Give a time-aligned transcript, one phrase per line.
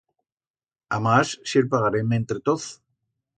[0.97, 2.67] Amás, si el pagarem entre toz.